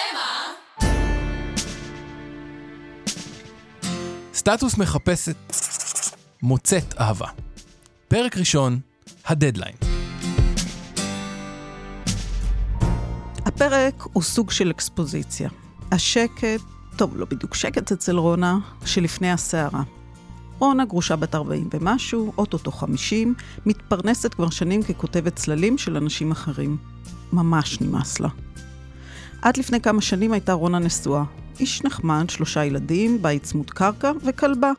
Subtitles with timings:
[0.00, 0.88] שמה?
[4.34, 5.36] סטטוס מחפשת
[6.42, 7.26] מוצאת אהבה.
[8.08, 8.80] פרק ראשון,
[9.26, 9.74] הדדליין.
[13.46, 15.50] הפרק הוא סוג של אקספוזיציה.
[15.92, 16.60] השקט,
[16.96, 19.82] טוב, לא בדיוק שקט אצל רונה, שלפני הסערה.
[20.58, 23.34] רונה גרושה בת 40 ומשהו, אוטוטו 50,
[23.66, 26.76] מתפרנסת כבר שנים ככותבת צללים של אנשים אחרים.
[27.32, 28.28] ממש נמאס לה.
[29.42, 31.24] עד לפני כמה שנים הייתה רונה נשואה.
[31.60, 34.72] איש נחמד, שלושה ילדים, בית צמוד קרקע וכלבה.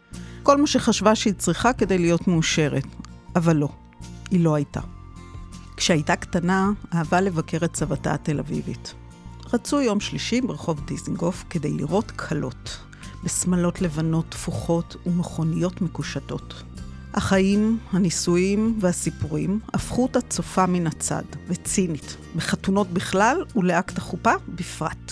[0.43, 2.85] כל מה שחשבה שהיא צריכה כדי להיות מאושרת.
[3.35, 3.69] אבל לא,
[4.31, 4.79] היא לא הייתה.
[5.77, 8.93] כשהייתה קטנה, אהבה לבקר את סבתה התל אביבית.
[9.53, 12.79] רצו יום שלישי ברחוב דיזנגוף כדי לראות כלות,
[13.23, 16.63] בשמלות לבנות תפוחות ומכוניות מקושטות.
[17.13, 25.11] החיים, הנישואים והסיפורים הפכו אותה צופה מן הצד, וצינית, בחתונות בכלל ולאקט החופה בפרט.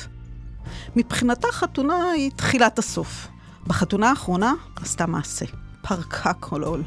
[0.96, 3.28] מבחינתה חתונה היא תחילת הסוף.
[3.68, 5.46] בחתונה האחרונה עשתה מעשה.
[5.82, 6.84] פרקה כל עול.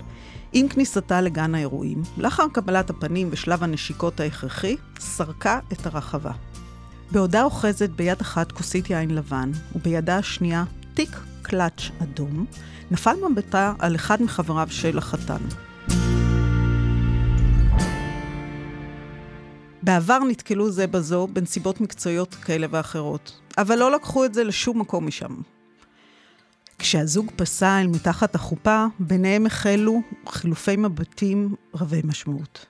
[0.52, 6.32] עם כניסתה לגן האירועים, לאחר קבלת הפנים ושלב הנשיקות ההכרחי, סרקה את הרחבה.
[7.10, 11.10] בעודה אוחזת ביד אחת כוסית יין לבן, ובידה השנייה תיק
[11.52, 12.46] קלאץ' אדום,
[12.90, 15.40] נפל מבטה על אחד מחבריו של החתן.
[19.82, 25.06] בעבר נתקלו זה בזו בנסיבות מקצועיות כאלה ואחרות, אבל לא לקחו את זה לשום מקום
[25.06, 25.36] משם.
[26.78, 32.66] כשהזוג פסע אל מתחת החופה, ביניהם החלו חילופי מבטים רבי משמעות.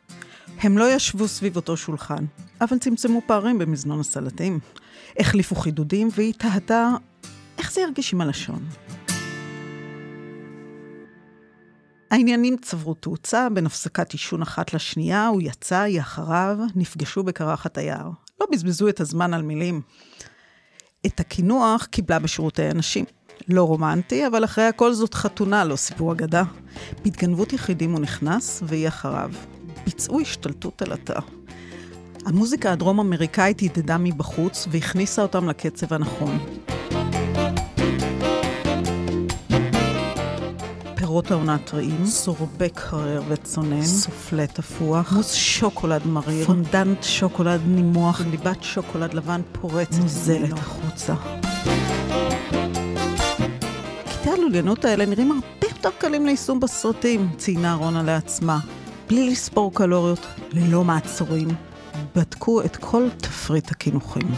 [0.60, 2.24] הם לא ישבו סביב אותו שולחן,
[2.60, 4.58] אבל צמצמו פערים במזנון הסלטים.
[5.18, 6.90] החליפו חידודים, והיא תהתה
[7.72, 8.68] זה ירגיש עם הלשון.
[12.10, 18.10] העניינים צברו תאוצה בין הפסקת עישון אחת לשנייה, הוא יצא, היא אחריו, נפגשו בקרחת היער.
[18.40, 19.80] לא בזבזו את הזמן על מילים.
[21.06, 23.04] את הקינוח קיבלה בשירותי הנשים.
[23.48, 26.42] לא רומנטי, אבל אחרי הכל זאת חתונה, לא סיפור אגדה.
[27.04, 29.30] בהתגנבות יחידים הוא נכנס, והיא אחריו.
[29.84, 31.20] ביצעו השתלטות על התא.
[32.26, 36.61] המוזיקה הדרום-אמריקאית הדהדה מבחוץ והכניסה אותם לקצב הנכון.
[41.12, 48.62] פירות העונה טריים, סורבק הרר וצונן, סופלי תפוח, מוס שוקולד מריר, פונדנט שוקולד נימוח, ליבת
[48.62, 51.14] שוקולד לבן פורץ, מוזלת החוצה.
[54.04, 58.58] קטעי הלוליינות האלה נראים הרבה יותר קלים ליישום בסרטים, ציינה רונה לעצמה.
[59.08, 61.48] בלי לספור קלוריות, ללא מעצורים,
[62.16, 64.28] בדקו את כל תפריט הקינוחים.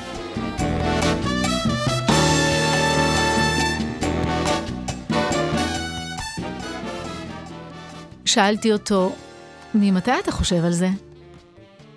[8.34, 9.12] שאלתי אותו,
[9.74, 10.88] ממתי אתה חושב על זה?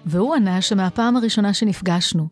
[0.05, 2.27] והוא ענה שמהפעם הראשונה שנפגשנו.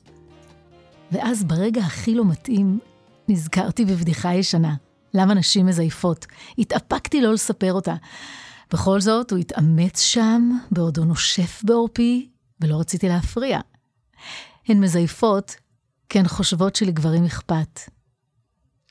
[1.11, 2.79] ואז ברגע הכי לא מתאים,
[3.27, 4.75] נזכרתי בבדיחה ישנה.
[5.13, 6.25] למה נשים מזייפות?
[6.57, 7.95] התאפקתי לא לספר אותה.
[8.73, 12.29] בכל זאת, הוא התאמץ שם, בעודו נושף בעורפי,
[12.61, 13.59] ולא רציתי להפריע.
[14.67, 15.55] הן מזייפות,
[16.09, 17.79] כי הן חושבות שלגברים אכפת.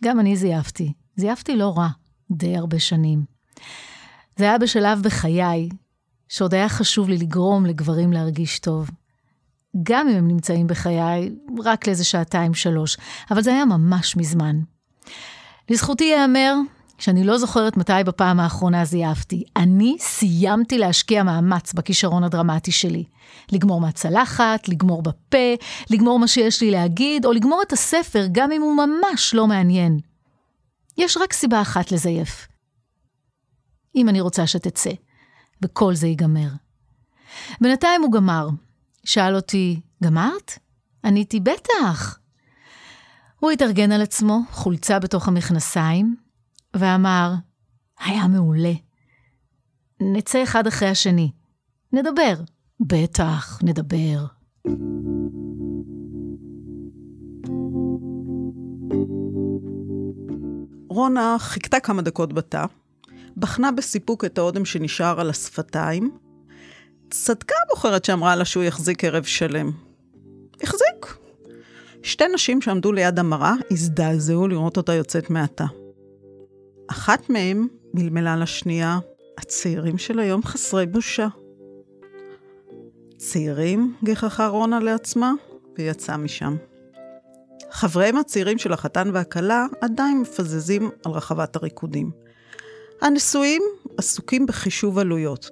[0.05, 0.93] גם אני זייפתי.
[1.17, 1.89] זייפתי לא רע,
[2.31, 3.25] די הרבה שנים.
[4.37, 5.69] זה היה בשלב בחיי,
[6.29, 8.91] שעוד היה חשוב לי לגרום לגברים להרגיש טוב.
[9.83, 11.31] גם אם הם נמצאים בחיי,
[11.65, 12.97] רק לאיזה שעתיים-שלוש,
[13.31, 14.57] אבל זה היה ממש מזמן.
[15.71, 16.55] לזכותי ייאמר
[16.99, 19.45] שאני לא זוכרת מתי בפעם האחרונה זייפתי.
[19.57, 23.05] אני סיימתי להשקיע מאמץ בכישרון הדרמטי שלי.
[23.53, 25.55] לגמור מהצלחת, לגמור בפה,
[25.91, 29.99] לגמור מה שיש לי להגיד, או לגמור את הספר גם אם הוא ממש לא מעניין.
[30.99, 32.47] יש רק סיבה אחת לזייף.
[33.97, 34.91] אם אני רוצה שתצא,
[35.63, 36.49] וכל זה ייגמר.
[37.61, 38.49] בינתיים הוא גמר.
[39.05, 40.59] שאל אותי, גמרת?
[41.05, 42.19] עניתי, בטח.
[43.41, 46.17] הוא התארגן על עצמו, חולצה בתוך המכנסיים,
[46.77, 47.33] ואמר,
[48.01, 48.73] היה מעולה.
[50.01, 51.31] נצא אחד אחרי השני.
[51.93, 52.35] נדבר.
[52.81, 54.27] בטח, נדבר.
[60.89, 62.65] רונה חיכתה כמה דקות בתא,
[63.37, 66.11] בחנה בסיפוק את האודם שנשאר על השפתיים.
[67.11, 69.71] צדקה הבוחרת שאמרה לה שהוא יחזיק ערב שלם.
[70.63, 71.17] החזיק.
[72.03, 75.65] שתי נשים שעמדו ליד המראה הזדעזעו לראות אותה יוצאת מהתא.
[76.91, 78.99] אחת מהן מלמלה לשנייה,
[79.39, 81.29] הצעירים של היום חסרי בושה.
[83.17, 83.95] צעירים?
[84.05, 85.33] גיחכה רונה לעצמה,
[85.79, 86.57] ויצאה משם.
[87.71, 92.24] חבריהם הצעירים של החתן והכלה עדיין מפזזים על רחבת הריקודים.
[93.03, 93.63] הנשואים
[93.99, 95.51] עסוקים בחישוב עלויות.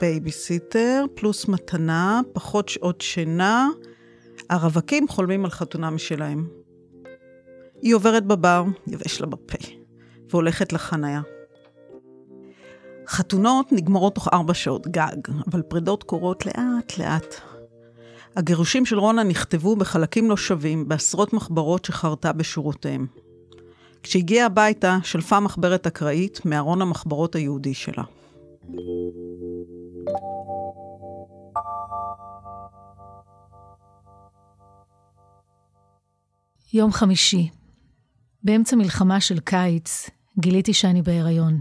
[0.00, 3.68] בייביסיטר, פלוס מתנה, פחות שעות שינה.
[4.50, 6.48] הרווקים חולמים על חתונה משלהם.
[7.82, 9.58] היא עוברת בבר, יבש לה בפה,
[10.30, 11.20] והולכת לחניה.
[13.08, 15.16] חתונות נגמרות תוך ארבע שעות גג,
[15.46, 17.34] אבל פרידות קורות לאט-לאט.
[18.36, 23.06] הגירושים של רונה נכתבו בחלקים לא שווים, בעשרות מחברות שחרתה בשורותיהם.
[24.02, 28.02] כשהגיעה הביתה, שלפה מחברת אקראית מארון המחברות היהודי שלה.
[36.72, 37.48] יום חמישי.
[38.42, 41.60] באמצע מלחמה של קיץ, גיליתי שאני בהיריון.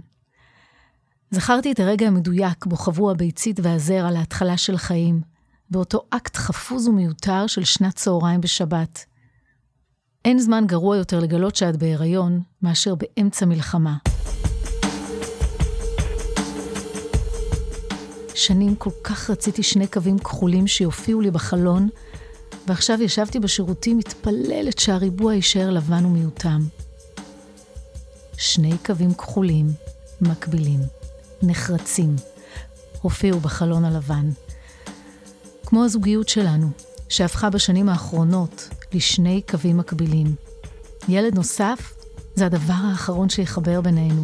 [1.31, 5.21] זכרתי את הרגע המדויק בו חוו הביצית והזרע להתחלה של חיים,
[5.69, 9.05] באותו אקט חפוז ומיותר של שנת צהריים בשבת.
[10.25, 13.97] אין זמן גרוע יותר לגלות שאת בהיריון, מאשר באמצע מלחמה.
[18.35, 21.89] שנים כל כך רציתי שני קווים כחולים שיופיעו לי בחלון,
[22.67, 26.59] ועכשיו ישבתי בשירותים מתפללת שהריבוע יישאר לבן ומיותם.
[28.37, 29.67] שני קווים כחולים,
[30.21, 30.79] מקבילים,
[31.43, 32.15] נחרצים,
[33.01, 34.29] הופיעו בחלון הלבן.
[35.65, 36.67] כמו הזוגיות שלנו,
[37.09, 40.35] שהפכה בשנים האחרונות לשני קווים מקבילים.
[41.09, 41.93] ילד נוסף
[42.35, 44.23] זה הדבר האחרון שיחבר בינינו.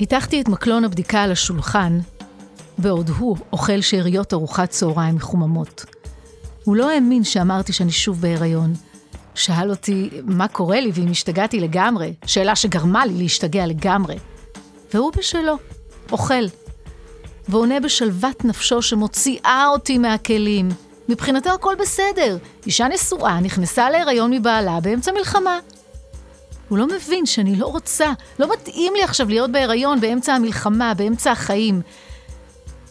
[0.00, 1.98] הטחתי את מקלון הבדיקה על השולחן,
[2.78, 5.84] בעוד הוא אוכל שאריות ארוחת צהריים מחוממות.
[6.64, 8.74] הוא לא האמין שאמרתי שאני שוב בהיריון.
[9.34, 14.18] שאל אותי מה קורה לי ואם השתגעתי לגמרי, שאלה שגרמה לי להשתגע לגמרי.
[14.94, 15.56] והוא בשלו,
[16.12, 16.44] אוכל.
[17.48, 20.68] ועונה בשלוות נפשו שמוציאה אותי מהכלים.
[21.08, 22.38] מבחינתו הכל בסדר.
[22.66, 25.58] אישה נשואה נכנסה להיריון מבעלה באמצע מלחמה.
[26.68, 31.30] הוא לא מבין שאני לא רוצה, לא מתאים לי עכשיו להיות בהיריון באמצע המלחמה, באמצע
[31.30, 31.80] החיים.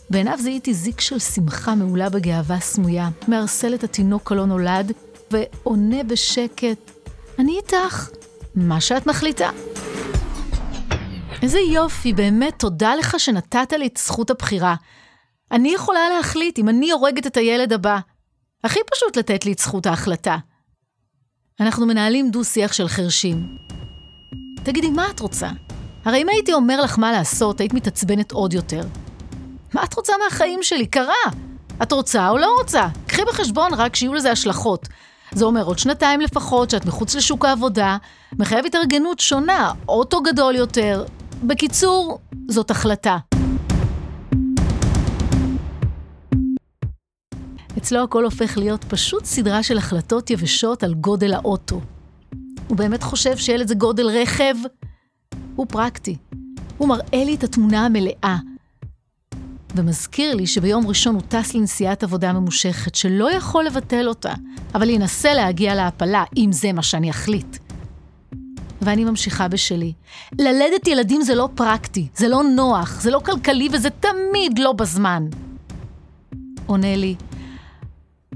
[0.09, 4.91] בעיניו זיהיתי זיק של שמחה מעולה בגאווה סמויה, מערסל את התינוק הלא נולד,
[5.31, 6.91] ועונה בשקט,
[7.39, 8.09] אני איתך,
[8.55, 9.49] מה שאת מחליטה.
[11.43, 14.75] איזה יופי, באמת, תודה לך שנתת לי את זכות הבחירה.
[15.51, 17.99] אני יכולה להחליט אם אני הורגת את הילד הבא.
[18.63, 20.37] הכי פשוט לתת לי את זכות ההחלטה.
[21.59, 23.57] אנחנו מנהלים דו-שיח של חרשים.
[24.63, 25.49] תגידי, מה את רוצה?
[26.05, 28.81] הרי אם הייתי אומר לך מה לעשות, היית מתעצבנת עוד יותר.
[29.73, 30.87] מה את רוצה מהחיים שלי?
[30.87, 31.31] קרה!
[31.83, 32.87] את רוצה או לא רוצה?
[33.07, 34.87] קחי בחשבון רק שיהיו לזה השלכות.
[35.31, 37.97] זה אומר עוד שנתיים לפחות שאת מחוץ לשוק העבודה,
[38.39, 41.05] מחייב התארגנות שונה, אוטו גדול יותר.
[41.47, 43.17] בקיצור, זאת החלטה.
[47.77, 51.81] אצלו הכל הופך להיות פשוט סדרה של החלטות יבשות על גודל האוטו.
[52.67, 54.55] הוא באמת חושב שילד זה גודל רכב?
[55.55, 56.17] הוא פרקטי.
[56.77, 58.37] הוא מראה לי את התמונה המלאה.
[59.75, 64.33] ומזכיר לי שביום ראשון הוא טס לנסיעת עבודה ממושכת, שלא יכול לבטל אותה,
[64.75, 67.62] אבל ינסה להגיע להעפלה, אם זה מה שאני אחליט.
[68.85, 69.93] ואני ממשיכה בשלי.
[70.39, 75.25] ללדת ילדים זה לא פרקטי, זה לא נוח, זה לא כלכלי וזה תמיד לא בזמן.
[76.65, 77.15] עונה לי,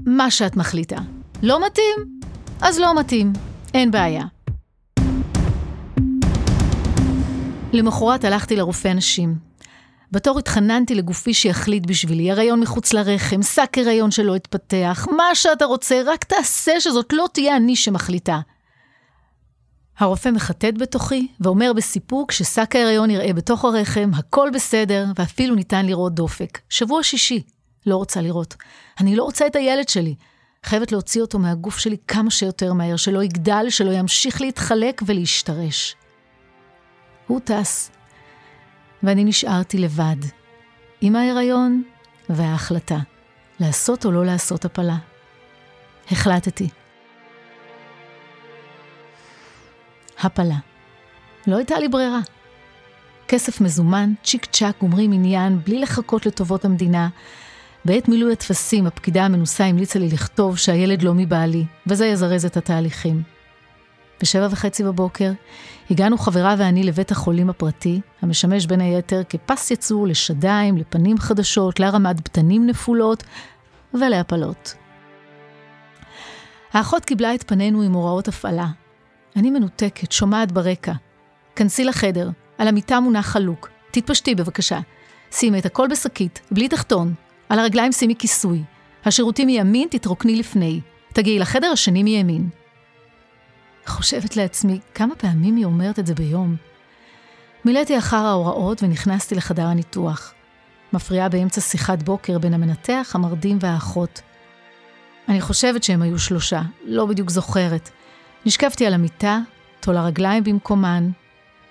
[0.06, 0.98] מה שאת מחליטה.
[1.42, 2.20] לא מתאים?
[2.60, 3.32] אז לא מתאים,
[3.74, 4.24] אין בעיה.
[7.72, 9.34] למחרת הלכתי לרופא נשים.
[10.12, 16.02] בתור התחננתי לגופי שיחליט בשבילי, הריון מחוץ לרחם, שק הריון שלא התפתח, מה שאתה רוצה,
[16.06, 18.40] רק תעשה שזאת לא תהיה אני שמחליטה.
[19.98, 26.14] הרופא מחטט בתוכי ואומר בסיפוק ששק ההריון יראה בתוך הרחם, הכל בסדר, ואפילו ניתן לראות
[26.14, 26.58] דופק.
[26.68, 27.42] שבוע שישי,
[27.86, 28.56] לא רוצה לראות.
[29.00, 30.14] אני לא רוצה את הילד שלי.
[30.64, 35.96] חייבת להוציא אותו מהגוף שלי כמה שיותר מהר, שלא יגדל, שלא ימשיך להתחלק ולהשתרש.
[37.26, 37.90] הוא טס,
[39.02, 40.16] ואני נשארתי לבד,
[41.00, 41.82] עם ההיריון
[42.28, 42.98] וההחלטה,
[43.60, 44.96] לעשות או לא לעשות הפלה.
[46.10, 46.68] החלטתי.
[50.20, 50.56] הפלה.
[51.46, 52.20] לא הייתה לי ברירה.
[53.28, 57.08] כסף מזומן, צ'יק צ'אק, גומרים עניין, בלי לחכות לטובות המדינה.
[57.84, 63.22] בעת מילוי הטפסים, הפקידה המנוסה המליצה לי לכתוב שהילד לא מבעלי, וזה יזרז את התהליכים.
[64.22, 65.32] בשבע וחצי בבוקר
[65.90, 72.16] הגענו חברה ואני לבית החולים הפרטי, המשמש בין היתר כפס יצור לשדיים, לפנים חדשות, להרמת
[72.20, 73.24] בטנים נפולות
[73.94, 74.74] ולהפלות.
[76.72, 78.66] האחות קיבלה את פנינו עם הוראות הפעלה.
[79.36, 80.92] אני מנותקת, שומעת ברקע.
[81.56, 83.68] כנסי לחדר, על המיטה מונח חלוק.
[83.90, 84.78] תתפשטי בבקשה.
[85.30, 87.14] שימי את הכל בשקית, בלי תחתון.
[87.48, 88.62] על הרגליים שימי כיסוי.
[89.04, 90.80] השירותים מימין, תתרוקני לפני.
[91.12, 92.48] תגיעי לחדר השני מימין.
[93.86, 96.56] חושבת לעצמי, כמה פעמים היא אומרת את זה ביום?
[97.64, 100.34] מילאתי אחר ההוראות ונכנסתי לחדר הניתוח.
[100.92, 104.20] מפריעה באמצע שיחת בוקר בין המנתח, המרדים והאחות.
[105.28, 107.90] אני חושבת שהם היו שלושה, לא בדיוק זוכרת.
[108.46, 109.38] נשכבתי על המיטה,
[109.80, 111.10] טול הרגליים במקומן,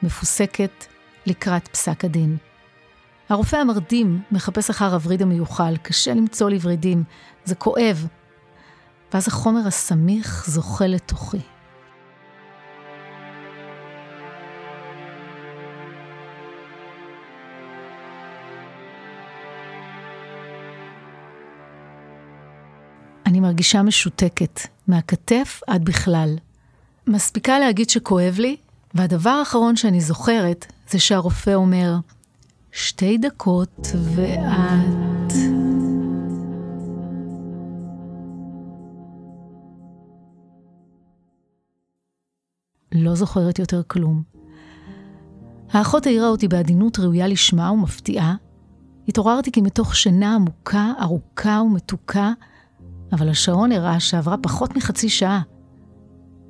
[0.04, 0.86] מפוסקת
[1.26, 2.38] לקראת פסק הדין.
[3.30, 7.04] הרופא המרדים מחפש אחר הווריד המיוחל, קשה למצוא לי ורידים,
[7.46, 8.08] זה כואב.
[9.14, 11.38] ואז החומר הסמיך זוכה לתוכי.
[23.26, 26.36] אני מרגישה משותקת, מהכתף עד בכלל.
[27.08, 28.56] מספיקה להגיד שכואב לי,
[28.94, 31.96] והדבר האחרון שאני זוכרת זה שהרופא אומר,
[32.72, 35.34] שתי דקות ואת...
[42.92, 44.24] לא זוכרת יותר כלום.
[45.72, 48.36] האחות העירה אותי בעדינות ראויה לשמה ומפתיעה.
[49.08, 52.32] התעוררתי כי מתוך שינה עמוקה, ארוכה ומתוקה,
[53.12, 55.42] אבל השעון הראה שעברה פחות מחצי שעה.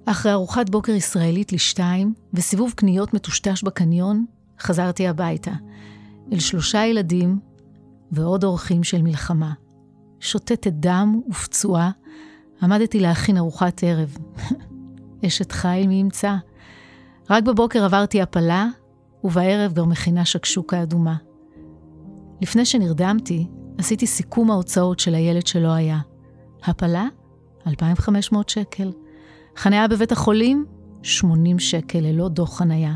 [0.10, 4.26] אחרי ארוחת בוקר ישראלית לשתיים וסיבוב קניות מטושטש בקניון,
[4.60, 5.52] חזרתי הביתה,
[6.34, 7.40] אל שלושה ילדים
[8.12, 9.54] ועוד אורחים של מלחמה.
[10.20, 11.92] שוטטת דם ופצועה,
[12.62, 14.18] עמדתי להכין ארוחת ערב.
[15.26, 16.36] אשת חיל מי ימצא.
[17.30, 18.68] רק בבוקר עברתי הפלה,
[19.24, 21.16] ובערב כבר מכינה שקשוקה אדומה.
[22.42, 23.48] לפני שנרדמתי,
[23.78, 26.00] עשיתי סיכום ההוצאות של הילד שלא היה.
[26.64, 27.06] הפלה,
[27.68, 28.92] 2,500 שקל.
[29.58, 30.66] חניה בבית החולים,
[31.04, 32.96] 80 שקל ללא דוח חניה.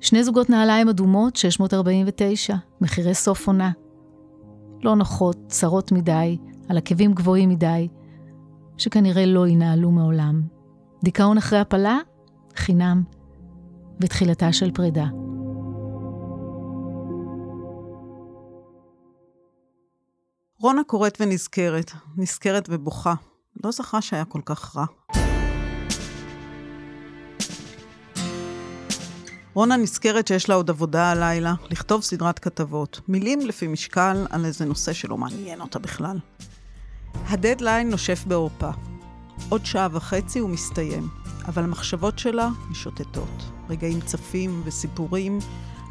[0.00, 3.70] שני זוגות נעליים אדומות, 649, מחירי סוף עונה.
[4.82, 7.88] לא נוחות, צרות מדי, על עקבים גבוהים מדי,
[8.78, 10.42] שכנראה לא ינהלו מעולם.
[11.04, 11.98] דיכאון אחרי הפלה,
[12.56, 13.02] חינם,
[14.00, 15.06] ותחילתה של פרידה.
[20.60, 23.14] רונה קוראת ונזכרת, נזכרת ובוכה.
[23.64, 24.84] לא זכה שהיה כל כך רע.
[29.54, 33.00] רונה נזכרת שיש לה עוד עבודה הלילה, לכתוב סדרת כתבות.
[33.08, 36.18] מילים לפי משקל על איזה נושא שלא מעניין אותה בכלל.
[37.28, 38.70] הדדליין נושף בעורפה.
[39.48, 41.08] עוד שעה וחצי הוא מסתיים,
[41.46, 43.42] אבל המחשבות שלה משוטטות.
[43.68, 45.38] רגעים צפים וסיפורים,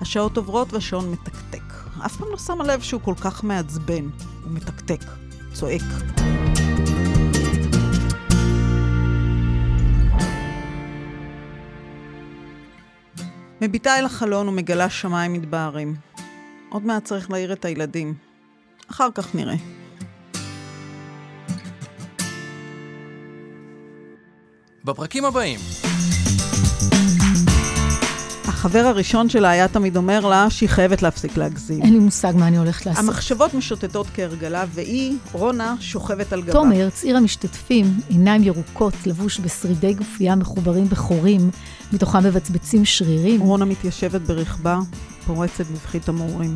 [0.01, 1.73] השעות עוברות והשעון מתקתק.
[2.05, 4.09] אף פעם לא שמה לב שהוא כל כך מעצבן.
[4.43, 5.01] הוא מתקתק,
[5.53, 5.83] צועק.
[13.63, 15.95] מביטה אל החלון ומגלה שמיים מתבהרים.
[16.69, 18.13] עוד מעט צריך להעיר את הילדים.
[18.91, 19.55] אחר כך נראה.
[24.83, 25.59] בפרקים הבאים.
[28.65, 31.81] החבר הראשון שלה היה תמיד אומר לה שהיא חייבת להפסיק להגזים.
[31.81, 33.03] אין לי מושג מה אני הולכת לעשות.
[33.03, 36.51] המחשבות משוטטות כהרגלה, והיא, רונה, שוכבת על גבה.
[36.51, 41.49] תומר, צעיר המשתתפים, עיניים ירוקות, לבוש בשרידי גופייה מחוברים בחורים,
[41.93, 43.41] מתוכם מבצבצים שרירים.
[43.41, 44.79] רונה מתיישבת ברכבה,
[45.25, 46.53] פורצת בבכי תמרורים.